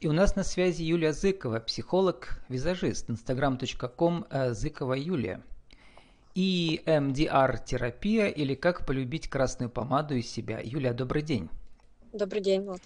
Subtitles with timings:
[0.00, 5.42] И у нас на связи Юлия Зыкова, психолог-визажист, instagram.com э, Зыкова Юлия.
[6.34, 10.58] И МДР-терапия или как полюбить красную помаду из себя.
[10.64, 11.50] Юлия, добрый день.
[12.14, 12.80] Добрый день, вот.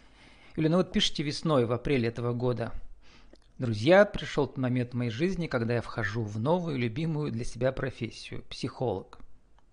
[0.56, 2.72] Юлия, ну вот пишите весной, в апреле этого года.
[3.58, 7.70] Друзья, пришел тот момент в моей жизни, когда я вхожу в новую, любимую для себя
[7.70, 9.20] профессию– психолог.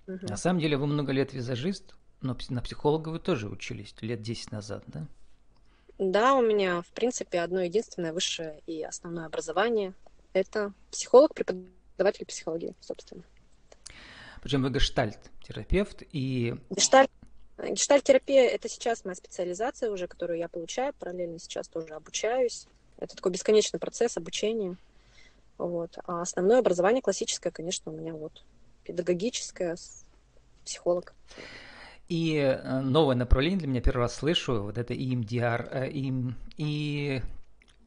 [0.06, 0.28] Угу.
[0.30, 4.52] На самом деле вы много лет визажист, но на психолога вы тоже учились лет 10
[4.52, 5.08] назад, да?
[6.02, 9.94] Да, у меня, в принципе, одно единственное высшее и основное образование.
[10.34, 13.22] Это психолог, преподаватель психологии, собственно.
[14.42, 16.56] Причем вы гештальт-терапевт и...
[16.72, 17.12] Гештальт
[17.60, 22.66] Гештальт-терапия– это сейчас моя специализация уже, которую я получаю, параллельно сейчас тоже обучаюсь.
[22.98, 24.78] Это такой бесконечный процесс обучения.
[25.60, 26.00] Вот.
[26.06, 28.44] А основное образование классическое, конечно, у меня вот
[28.86, 29.78] педагогическое,
[30.66, 31.14] психолог.
[32.12, 36.14] И э, новое направление для меня первый раз слышу, вот это EMDR, э, и,
[36.58, 37.24] и,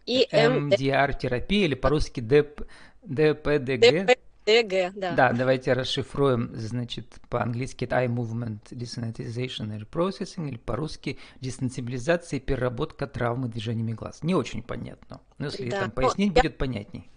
[0.06, 2.62] и MDR-терапия, или по-русски ДП,
[3.02, 4.16] ДПДГ.
[4.46, 5.12] ДГ, да.
[5.14, 12.40] Да, давайте расшифруем, значит, по-английски это Eye Movement Desensitization and Processing, или по-русски десенсибилизация и
[12.40, 14.22] переработка травмы движениями глаз.
[14.22, 15.80] Не очень понятно, но если да.
[15.80, 16.58] там пояснить, но будет я...
[16.58, 17.10] понятней.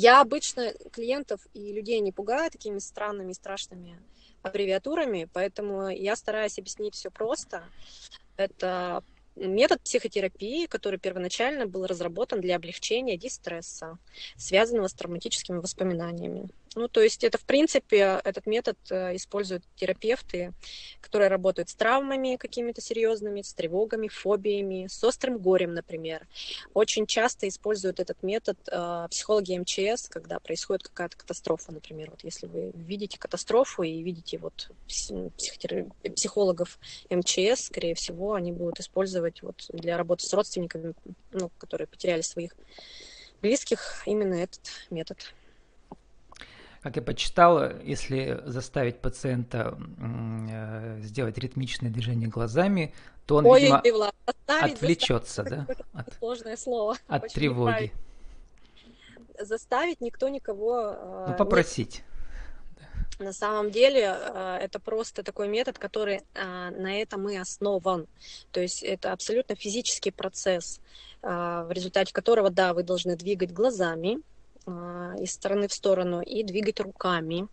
[0.00, 4.00] Я обычно клиентов и людей не пугаю такими странными, страшными
[4.42, 7.64] аббревиатурами, поэтому я стараюсь объяснить все просто.
[8.36, 9.02] Это
[9.34, 13.98] метод психотерапии, который первоначально был разработан для облегчения дистресса,
[14.36, 16.48] связанного с травматическими воспоминаниями.
[16.78, 20.52] Ну, то есть это, в принципе, этот метод э, используют терапевты,
[21.00, 26.28] которые работают с травмами какими-то серьезными, с тревогами, фобиями, с острым горем, например.
[26.74, 32.10] Очень часто используют этот метод э, психологи МЧС, когда происходит какая-то катастрофа, например.
[32.10, 36.78] Вот если вы видите катастрофу и видите вот психологов
[37.10, 40.94] МЧС, скорее всего, они будут использовать вот для работы с родственниками,
[41.32, 42.52] ну, которые потеряли своих
[43.42, 45.34] близких, именно этот метод.
[46.82, 52.94] Как я почитал, если заставить пациента э, сделать ритмичное движение глазами,
[53.26, 54.14] то он, Ой, видимо, Влад,
[54.46, 55.66] отвлечется, да?
[55.92, 56.96] От, сложное слово.
[57.08, 57.92] От Очень тревоги.
[59.40, 60.94] Заставить никто никого...
[60.96, 62.04] Э, ну, попросить.
[62.78, 63.18] Нет.
[63.18, 68.06] На самом деле э, это просто такой метод, который на этом и основан.
[68.52, 70.80] То есть это абсолютно физический процесс,
[71.20, 74.20] в результате которого, да, вы должны двигать глазами,
[75.18, 77.48] из стороны в сторону и двигать руками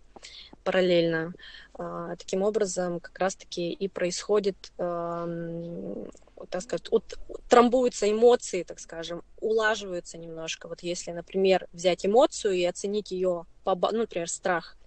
[0.63, 1.33] параллельно.
[1.77, 7.17] А, таким образом, как раз-таки и происходит, так сказать, от,
[7.49, 10.67] трамбуются эмоции, так скажем, улаживаются немножко.
[10.67, 14.77] Вот если, например, взять эмоцию и оценить ее, по, ну, например, страх,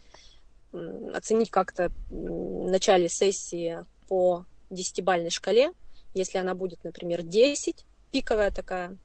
[1.15, 5.73] оценить как-то в начале сессии по десятибальной шкале,
[6.15, 8.97] если она будет, например, 10, пиковая такая,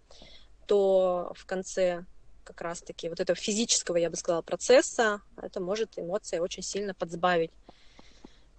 [0.67, 2.05] то в конце
[2.43, 7.51] как раз-таки вот этого физического, я бы сказала, процесса, это может эмоция очень сильно подсбавить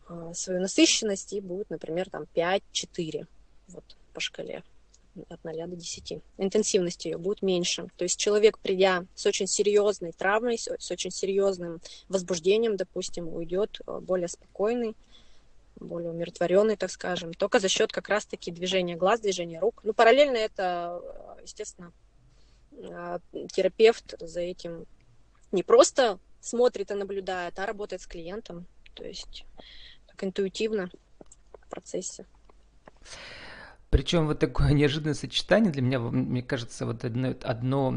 [0.08, 3.26] э, свою насыщенность и будет, например, там 5-4
[3.68, 4.62] вот по шкале
[5.28, 6.22] от 0 до 10.
[6.38, 7.88] Интенсивность ее будет меньше.
[7.96, 13.98] То есть человек, придя с очень серьезной травмой, с очень серьезным возбуждением, допустим, уйдет э,
[14.00, 14.96] более спокойный,
[15.76, 19.80] более умиротворенный, так скажем, только за счет как раз-таки движения глаз, движения рук.
[19.84, 21.00] Ну, параллельно это,
[21.38, 22.03] э, естественно, а,
[23.52, 24.86] терапевт за этим
[25.52, 28.66] не просто смотрит и наблюдает, а работает с клиентом.
[28.94, 29.46] То есть
[30.06, 30.90] так интуитивно
[31.52, 32.26] в процессе.
[33.90, 37.94] Причем вот такое неожиданное сочетание для меня, мне кажется, вот одно, одно,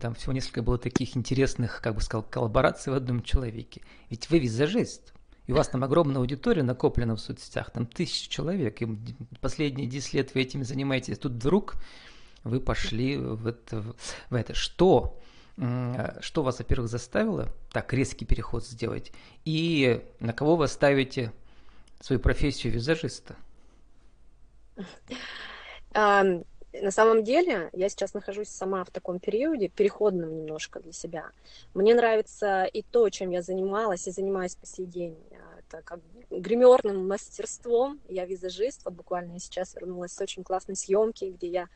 [0.00, 3.80] там всего несколько было таких интересных, как бы сказал, коллабораций в одном человеке.
[4.10, 5.14] Ведь вы визажист,
[5.46, 8.98] и у вас там огромная аудитория накоплена в соцсетях, там тысячи человек, и
[9.40, 11.18] последние 10 лет вы этим занимаетесь.
[11.18, 11.76] Тут вдруг
[12.44, 13.82] вы пошли в это.
[14.30, 14.54] В это.
[14.54, 15.18] Что?
[15.56, 19.12] Что вас, во-первых, заставило так резкий переход сделать?
[19.44, 21.32] И на кого вы ставите
[22.00, 23.36] свою профессию визажиста?
[25.94, 31.30] На самом деле, я сейчас нахожусь сама в таком периоде, переходном немножко для себя.
[31.72, 35.16] Мне нравится и то, чем я занималась и занимаюсь по сей день.
[35.60, 36.00] Это как
[36.30, 38.00] гримерным мастерством.
[38.08, 38.84] Я визажист.
[38.84, 41.68] Вот буквально я сейчас вернулась с очень классной съемки, где я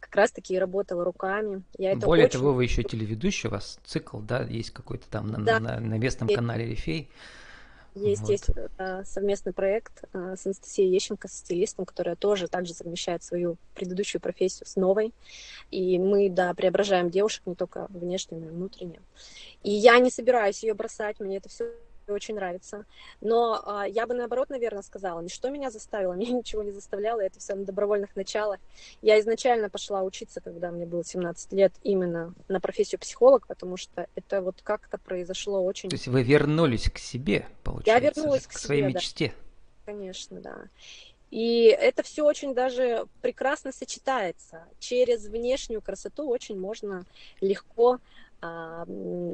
[0.00, 1.62] как раз-таки работала руками.
[1.76, 2.38] Я это Более очень...
[2.38, 5.60] того, вы еще телеведущий, у вас цикл, да, есть какой-то там на, да.
[5.60, 6.36] на, на местном есть.
[6.36, 7.10] канале Рифей.
[7.94, 8.30] Есть, вот.
[8.30, 13.56] есть э, совместный проект э, с Анастасией Ещенко, с стилистом, которая тоже также совмещает свою
[13.74, 15.12] предыдущую профессию с новой.
[15.70, 19.00] И мы, да, преображаем девушек не только внешне, но и внутренне.
[19.62, 21.72] И я не собираюсь ее бросать, мне это все
[22.12, 22.84] очень нравится.
[23.20, 27.38] Но а, я бы наоборот, наверное, сказала, ничто меня заставило, меня ничего не заставляло, это
[27.38, 28.60] все на добровольных началах.
[29.02, 34.06] Я изначально пошла учиться, когда мне было 17 лет, именно на профессию психолог, потому что
[34.14, 35.88] это вот как-то произошло очень...
[35.88, 37.92] То есть вы вернулись к себе, получается?
[38.04, 39.26] Я вернулась к, к своей себе, мечте.
[39.28, 39.92] Да.
[39.92, 40.56] Конечно, да.
[41.30, 44.64] И это все очень даже прекрасно сочетается.
[44.78, 47.04] Через внешнюю красоту очень можно
[47.40, 47.98] легко
[48.40, 48.86] а,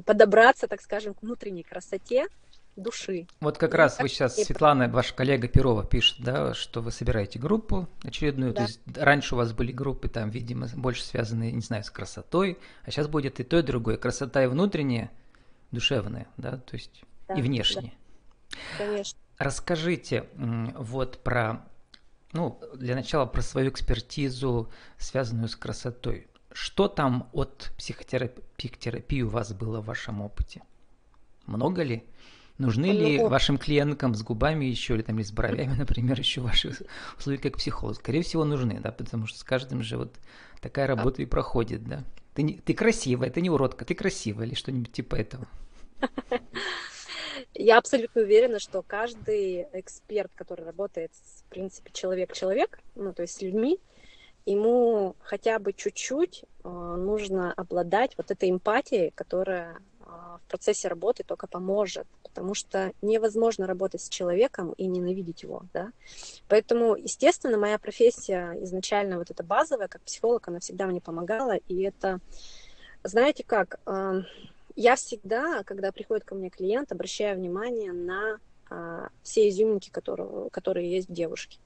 [0.04, 2.26] подобраться, так скажем, к внутренней красоте,
[2.76, 3.26] души.
[3.40, 7.38] Вот как и раз вы сейчас, Светлана, ваша коллега Перова пишет, да, что вы собираете
[7.38, 8.52] группу очередную.
[8.52, 8.62] Да.
[8.62, 12.58] То есть раньше у вас были группы, там, видимо, больше связанные, не знаю, с красотой,
[12.84, 13.96] а сейчас будет и то, и другое.
[13.96, 15.10] Красота и внутренняя,
[15.70, 17.92] душевная, да, то есть да, и внешняя.
[18.50, 18.58] Да.
[18.78, 19.18] Конечно.
[19.38, 21.64] Расскажите вот про,
[22.32, 26.28] ну, для начала про свою экспертизу, связанную с красотой.
[26.52, 30.62] Что там от психотерапии у вас было в вашем опыте?
[31.46, 32.04] Много ли?
[32.58, 36.72] Нужны ли вашим клиенткам с губами еще или там или с бровями, например, еще ваши
[37.18, 37.96] услуги как психолог?
[37.96, 40.14] Скорее всего, нужны, да, потому что с каждым же вот
[40.60, 42.04] такая работа и проходит, да.
[42.34, 45.46] Ты, не, ты красивая, ты не уродка, ты красивая или что-нибудь типа этого.
[47.54, 53.42] Я абсолютно уверена, что каждый эксперт, который работает, в принципе, человек-человек, ну, то есть с
[53.42, 53.78] людьми,
[54.46, 61.24] ему хотя бы чуть-чуть э, нужно обладать вот этой эмпатией, которая а, в процессе работы
[61.24, 65.92] только поможет, потому что невозможно работать с человеком и ненавидеть его, да.
[66.48, 71.82] Поэтому, естественно, моя профессия изначально вот эта базовая, как психолог, она всегда мне помогала, и
[71.82, 72.20] это,
[73.02, 74.22] знаете как, а,
[74.76, 78.38] я всегда, когда приходит ко мне клиент, обращаю внимание на
[78.70, 81.58] а, все изюминки, которые, которые есть в девушке.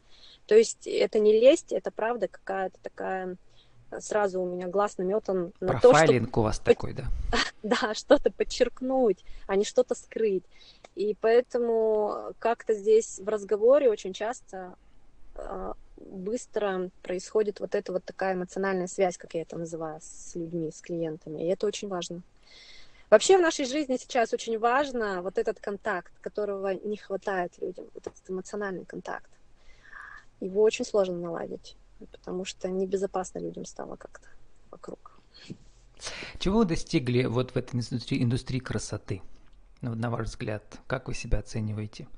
[0.46, 3.36] То есть это не лесть, это правда какая-то такая
[4.00, 6.40] сразу у меня глаз наметан на то, что...
[6.40, 7.04] у вас такой, да?
[7.62, 10.44] да, что-то подчеркнуть, а не что-то скрыть.
[10.94, 14.74] И поэтому как-то здесь в разговоре очень часто
[15.36, 20.70] э, быстро происходит вот эта вот такая эмоциональная связь, как я это называю, с людьми,
[20.70, 21.42] с клиентами.
[21.42, 22.22] И это очень важно.
[23.10, 28.06] Вообще в нашей жизни сейчас очень важно вот этот контакт, которого не хватает людям, вот
[28.06, 29.30] этот эмоциональный контакт.
[30.40, 31.76] Его очень сложно наладить
[32.06, 34.28] потому что небезопасно людям стало как-то
[34.70, 35.20] вокруг.
[36.38, 39.22] Чего вы достигли вот в этой индустрии, индустрии красоты,
[39.80, 40.80] на ваш взгляд?
[40.86, 42.08] Как вы себя оцениваете?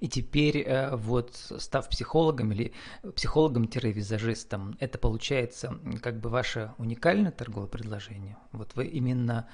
[0.00, 2.72] И теперь э, вот став психологом или
[3.14, 8.38] психологом-визажистом, это получается как бы ваше уникальное торговое предложение?
[8.52, 9.46] Вот вы именно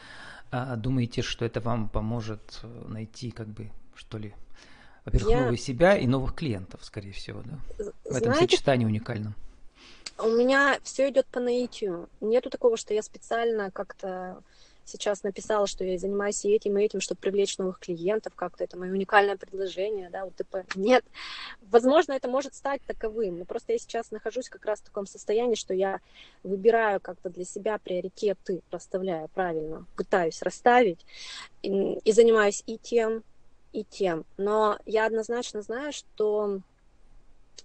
[0.52, 4.34] а, думаете, что это вам поможет э, найти как бы что ли,
[5.04, 5.40] во-первых, Я...
[5.40, 7.58] новую себя и новых клиентов, скорее всего, да?
[8.04, 9.34] В этом сочетании уникальном.
[10.18, 12.08] У меня все идет по наитию.
[12.20, 14.42] Нету такого, что я специально как-то
[14.86, 18.92] сейчас написала, что я занимаюсь этим, и этим, чтобы привлечь новых клиентов, как-то это мое
[18.92, 20.64] уникальное предложение, да, УТП.
[20.74, 21.04] Нет.
[21.60, 25.56] Возможно, это может стать таковым, но просто я сейчас нахожусь как раз в таком состоянии,
[25.56, 26.00] что я
[26.42, 31.04] выбираю как-то для себя приоритеты, расставляю правильно, пытаюсь расставить,
[31.62, 33.24] и, и занимаюсь и тем,
[33.72, 34.24] и тем.
[34.38, 36.60] Но я однозначно знаю, что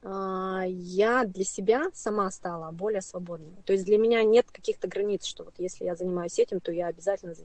[0.04, 3.54] я для себя сама стала более свободной.
[3.66, 6.88] То есть для меня нет каких-то границ, что вот если я занимаюсь этим, то я
[6.88, 7.36] обязательно...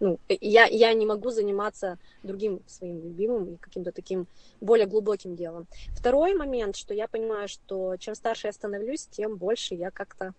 [0.00, 4.26] Ну, я, я не могу заниматься другим своим любимым и каким-то таким
[4.60, 5.66] более глубоким делом.
[5.96, 10.34] Второй момент, что я понимаю, что чем старше я становлюсь, тем больше я как-то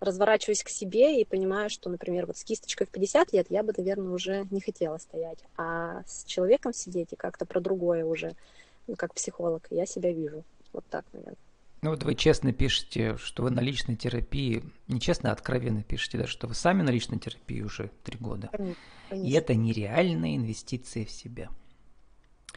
[0.00, 3.72] разворачиваюсь к себе и понимаю, что, например, вот с кисточкой в 50 лет я бы,
[3.76, 8.34] наверное, уже не хотела стоять, а с человеком сидеть и как-то про другое уже,
[8.86, 10.44] ну, как психолог, я себя вижу.
[10.76, 11.38] Вот так, наверное.
[11.80, 16.26] Ну вот вы честно пишете, что вы на личной терапии, нечестно, а откровенно пишете, да,
[16.26, 18.50] что вы сами на личной терапии уже три года.
[18.52, 19.26] Конечно.
[19.26, 21.48] И это нереальная инвестиция в себя.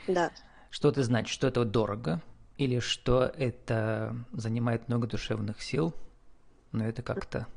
[0.05, 0.31] Да.
[0.69, 1.31] Что это значит?
[1.33, 2.21] Что это дорого?
[2.57, 5.93] Или что это занимает много душевных сил,
[6.73, 7.47] но это как-то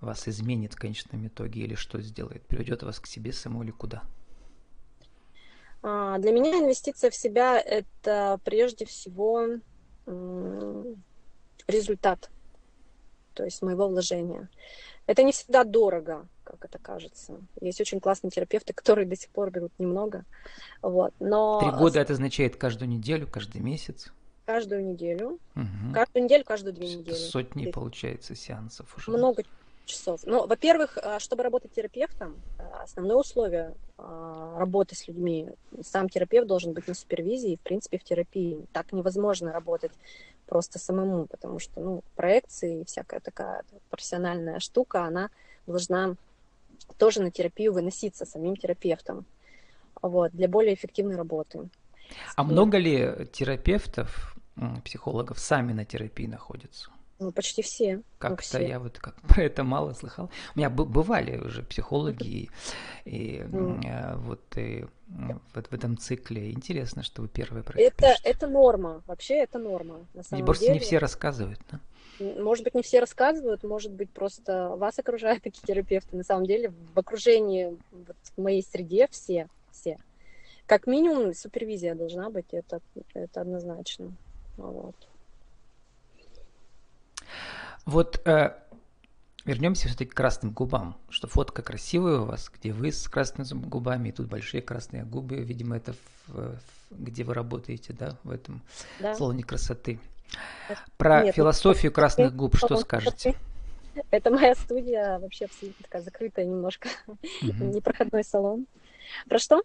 [0.00, 2.46] вас изменит в конечном итоге, или что сделает?
[2.46, 4.04] Приведет вас к себе самому или куда?
[5.82, 9.58] А, для меня инвестиция в себя– это прежде всего
[11.66, 12.30] результат,
[13.34, 14.48] то есть моего вложения.
[15.06, 17.40] Это не всегда дорого, как это кажется.
[17.60, 20.24] Есть очень классные терапевты, которые до сих пор берут немного.
[20.82, 21.12] Вот.
[21.20, 21.60] Но...
[21.60, 24.12] Три года это означает каждую неделю, каждый месяц?
[24.46, 25.38] Каждую неделю.
[25.54, 25.94] Угу.
[25.94, 27.14] Каждую неделю, каждую две недели.
[27.14, 29.10] Сотни, получается, сеансов уже.
[29.10, 29.44] Много
[29.90, 30.20] часов.
[30.24, 35.48] Ну, во-первых, а, чтобы работать терапевтом, а, основное условие а, работы с людьми,
[35.82, 38.64] сам терапевт должен быть на супервизии, в принципе, в терапии.
[38.72, 39.92] Так невозможно работать
[40.46, 45.30] просто самому, потому что, ну, проекции и всякая такая профессиональная штука, она
[45.66, 46.16] должна
[46.98, 49.24] тоже на терапию выноситься самим терапевтом.
[50.02, 51.68] вот, для более эффективной работы.
[52.34, 54.34] А много ли терапевтов,
[54.84, 56.90] психологов сами на терапии находятся?
[57.20, 58.02] Ну, почти все.
[58.18, 60.30] Как-то ну, я вот как про это мало слыхал.
[60.54, 62.48] У меня бывали уже психологи,
[63.04, 64.16] и, mm.
[64.16, 64.86] вот и
[65.54, 66.50] вот в этом цикле.
[66.50, 69.02] Интересно, что вы первые про это Это, это норма.
[69.06, 70.06] Вообще это норма.
[70.14, 70.74] На самом и просто деле.
[70.74, 71.80] не все рассказывают, да?
[72.20, 76.16] Может быть, не все рассказывают, может быть, просто вас окружают такие терапевты.
[76.16, 79.98] На самом деле, в окружении, вот, в моей среде все, все.
[80.66, 82.80] Как минимум, супервизия должна быть, это,
[83.12, 84.12] это однозначно.
[84.56, 84.94] Вот.
[87.86, 88.56] Вот э,
[89.44, 90.96] вернемся все-таки к красным губам.
[91.08, 95.36] Что фотка красивая у вас, где вы с красными губами, и тут большие красные губы.
[95.36, 96.58] Видимо, это в, в,
[96.90, 98.62] где вы работаете, да, в этом
[99.00, 99.14] да.
[99.14, 99.98] салоне красоты.
[100.96, 103.34] Про Нет, философию красных губ что скажете?
[104.10, 107.18] Это моя студия, вообще абсолютно такая закрытая немножко, угу.
[107.42, 108.66] непроходной салон.
[109.28, 109.62] Про что?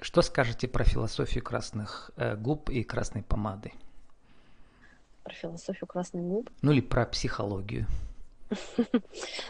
[0.00, 3.72] Что скажете про философию красных э, губ и красной помады?
[5.28, 6.50] Про философию красных губ?
[6.62, 7.86] Ну или про психологию.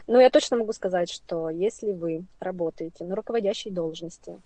[0.09, 4.41] Ну, я точно могу сказать, что если вы работаете на руководящей должности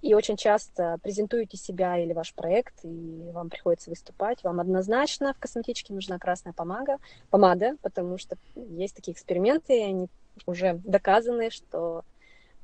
[0.00, 5.38] и очень часто презентуете себя или ваш проект, и вам приходится выступать, вам однозначно в
[5.38, 6.96] косметичке нужна красная помада,
[7.28, 10.08] помада потому что есть такие эксперименты, и они
[10.46, 12.04] уже доказаны, что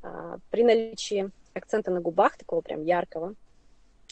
[0.02, 3.35] а, при наличии акцента на губах, такого прям яркого,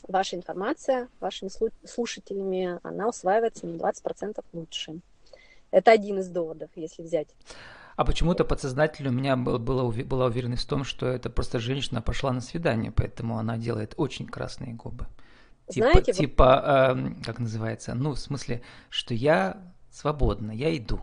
[0.07, 1.51] ваша информация вашими
[1.87, 5.01] слушателями, она усваивается на 20% лучше.
[5.71, 7.29] Это один из доводов, если взять.
[7.97, 12.33] А почему-то подсознательно у меня было, была уверенность в том, что это просто женщина пошла
[12.33, 15.07] на свидание, поэтому она делает очень красные губы.
[15.69, 16.99] Типа, Знаете, типа вот...
[16.99, 17.95] э, как называется?
[17.95, 21.01] Ну, в смысле, что я свободна, я иду.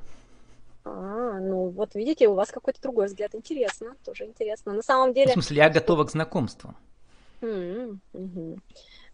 [0.85, 3.35] А, ну вот видите, у вас какой-то другой взгляд.
[3.35, 4.73] Интересно, тоже интересно.
[4.73, 5.31] На самом деле...
[5.31, 6.75] В смысле, я готова к знакомству.
[7.41, 8.59] Mm-hmm.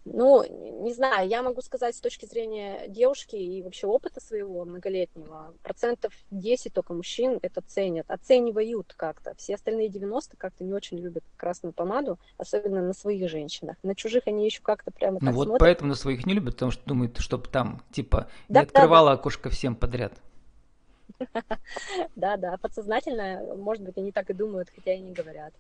[0.04, 0.44] Ну,
[0.84, 6.12] не знаю, я могу сказать с точки зрения девушки и вообще опыта своего многолетнего, процентов
[6.32, 9.36] 10 только мужчин это ценят, оценивают как-то.
[9.38, 13.78] Все остальные 90 как-то не очень любят красную помаду, особенно на своих женщинах.
[13.84, 15.60] На чужих они еще как-то прямо Ну вот смотрят.
[15.60, 19.16] поэтому на своих не любят, потому что думают, чтобы там, типа, да, не открывала да,
[19.16, 19.20] да.
[19.20, 20.14] окошко всем подряд.
[22.16, 25.54] Да, да, подсознательно, может быть, они так и думают, хотя и не говорят.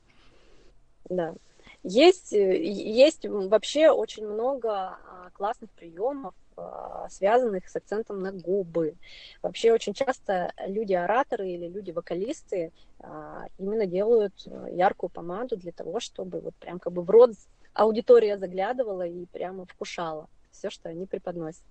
[1.10, 1.36] Да.
[1.84, 8.96] Есть, э, есть вообще очень много а, классных приемов, а, связанных с акцентом на губы.
[9.42, 16.40] Вообще очень часто люди-ораторы или люди-вокалисты а, именно делают э, яркую помаду для того, чтобы
[16.40, 17.32] вот прям как бы в рот
[17.74, 21.64] аудитория заглядывала и прямо вкушала все, что они преподносят.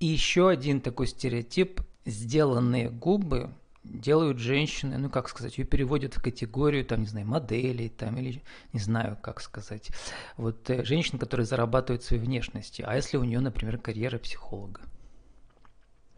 [0.00, 3.50] И еще один такой стереотип– сделанные губы
[3.84, 8.42] делают женщины, ну как сказать, ее переводят в категорию, там, не знаю, моделей, там, или
[8.72, 9.90] не знаю, как сказать,
[10.36, 12.88] вот э, женщин, которые зарабатывают своей внешностью.
[12.88, 14.80] А если у нее, например, карьера психолога?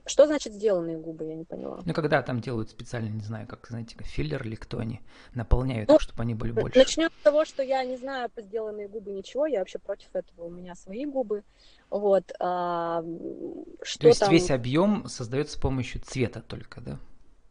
[0.08, 1.80] Что значит сделанные губы, я не поняла.
[1.84, 5.00] Ну, когда там делают специально, не знаю, как, знаете, филлер или кто они,
[5.34, 6.78] наполняют ну, чтобы они были больше.
[6.78, 10.44] Начнем с того, что я не знаю по сделанные губы ничего, я вообще против этого,
[10.44, 11.42] у меня свои губы.
[11.90, 13.02] Вот, а,
[13.82, 14.30] что То есть там...
[14.30, 17.00] весь объем создается с помощью цвета только, да?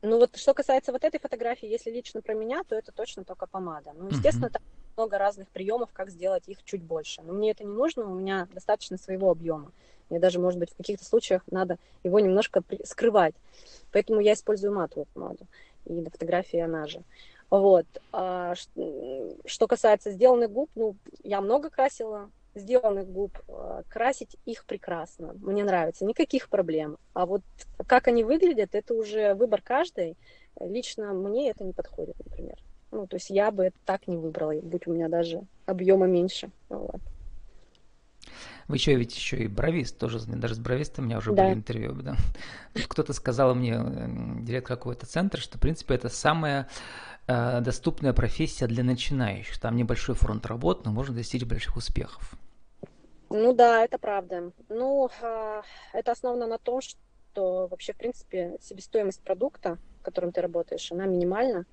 [0.05, 3.47] Ну вот что касается вот этой фотографии, если лично про меня, то это точно только
[3.47, 3.91] помада.
[3.95, 4.51] Ну, естественно, uh-huh.
[4.51, 4.61] там
[4.97, 7.23] много разных приемов, как сделать их чуть больше.
[7.23, 9.71] Но мне это не нужно, у меня достаточно своего объема.
[10.09, 13.33] Мне даже, может быть, в каких-то случаях надо его немножко скрывать.
[13.91, 15.47] Поэтому я использую матовую помаду.
[15.85, 17.01] И на фотографии она же.
[17.49, 17.87] Вот.
[18.11, 18.53] А,
[19.45, 25.33] что касается сделанных губ, ну, я много красила сделанных губ, э, красить их прекрасно.
[25.41, 26.97] Мне нравится, никаких проблем.
[27.13, 27.41] А вот
[27.85, 30.17] как они выглядят, это уже выбор каждой.
[30.59, 32.57] Лично мне это не подходит, например.
[32.91, 36.49] Ну, то есть я бы это так не выбрала, будь у меня даже объема меньше.
[36.69, 37.01] Вот.
[38.67, 41.43] Вы еще ведь еще и бровист тоже, даже с бровистом у меня уже да.
[41.43, 41.93] были интервью.
[41.93, 42.15] Да.
[42.87, 43.79] Кто-то сказал мне,
[44.41, 46.67] директор какого-то центра, что, в принципе, это самая
[47.27, 49.59] э, доступная профессия для начинающих.
[49.59, 52.33] Там небольшой фронт работ, но можно достичь больших успехов.
[53.29, 54.51] Ну да, это правда.
[54.69, 55.63] Ну, а,
[55.93, 61.65] это основано на том, что вообще, в принципе, себестоимость продукта, которым ты работаешь, она минимальна.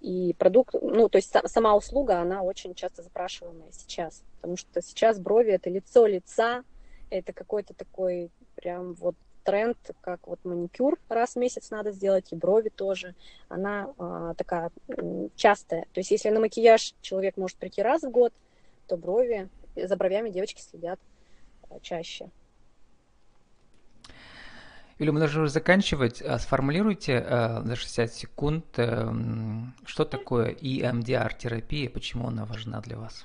[0.00, 4.22] И продукт, ну, то есть сама услуга, она очень часто запрашиваемая сейчас.
[4.36, 6.64] Потому что сейчас брови– это лицо лица,
[7.10, 12.36] это какой-то такой прям вот тренд, как вот маникюр раз в месяц надо сделать, и
[12.36, 13.14] брови тоже.
[13.48, 14.70] Она а, такая
[15.36, 15.82] частая.
[15.92, 18.32] То есть если на макияж человек может прийти раз в год,
[18.86, 21.00] то брови за бровями девочки следят
[21.70, 22.30] э, чаще.
[24.98, 26.22] Юля, мы должны уже заканчивать.
[26.22, 29.12] А, сформулируйте э, за 60 секунд, э,
[29.84, 33.24] что такое EMDR-терапия, почему она важна для вас?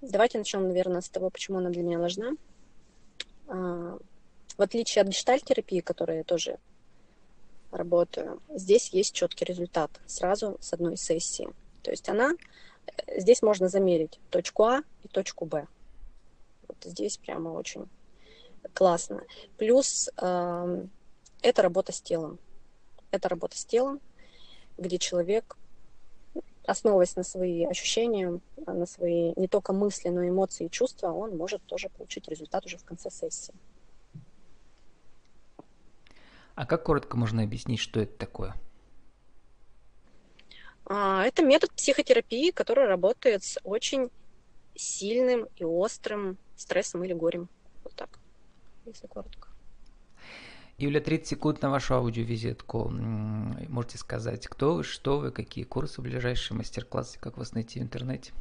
[0.00, 2.32] Давайте начнем, наверное, с того, почему она для меня важна.
[3.48, 3.98] А,
[4.56, 6.58] в отличие от гештальтерапии, которая тоже
[7.70, 11.48] работаю, здесь есть четкий результат сразу с одной сессии.
[11.82, 12.32] То есть она,
[12.86, 15.66] э, здесь можно замерить точку А и точку Б.
[16.66, 17.88] Вот здесь прямо очень
[18.74, 19.22] классно.
[19.56, 20.86] Плюс э,
[21.42, 22.38] это работа с телом.
[23.10, 24.00] Это работа с телом,
[24.76, 25.56] где человек,
[26.66, 31.36] основываясь на свои ощущения, на свои не только мысли, но и эмоции и чувства, он
[31.36, 33.54] может тоже получить результат уже в конце сессии.
[36.58, 38.52] А как коротко можно объяснить, что это такое?
[40.86, 44.10] А, это метод психотерапии, который работает с очень
[44.74, 47.48] сильным и острым стрессом или горем.
[47.84, 48.18] Вот так,
[48.86, 49.46] если коротко.
[50.78, 52.88] Юля, 30 секунд на вашу аудиовизитку.
[52.88, 58.32] Можете сказать, кто вы, что вы, какие курсы, ближайшие мастер-классы, как вас найти в интернете?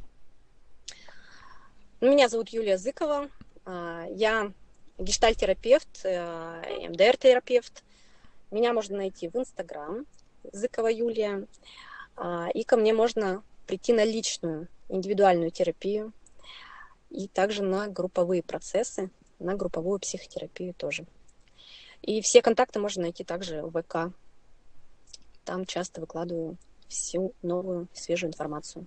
[2.02, 3.30] Меня зовут Юлия Зыкова.
[3.66, 4.52] А, я
[4.98, 7.84] гештальтерапевт, э, МДР-терапевт.
[8.52, 10.06] Меня можно найти в Инстаграм,
[10.52, 11.48] Зыкова Юлия.
[12.16, 16.14] А, и ко мне можно прийти на личную, индивидуальную терапию
[17.10, 21.06] и также на групповые процессы, на групповую психотерапию тоже.
[22.02, 24.14] И все контакты можно найти также в ВК.
[25.44, 28.86] Там часто выкладываю всю новую, свежую информацию.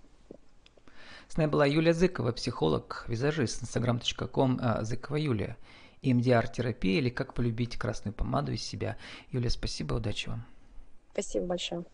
[1.29, 5.57] С нами была Юлия Зыкова, психолог, визажист, instagram.com а, Зыкова Юлия.
[6.03, 8.97] EMDR-терапия или как полюбить красную помаду из себя.
[9.31, 10.45] Юлия, спасибо, удачи вам.
[11.13, 11.85] Спасибо большое.